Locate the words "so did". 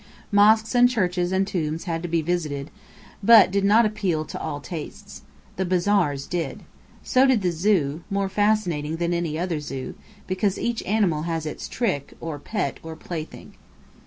7.03-7.43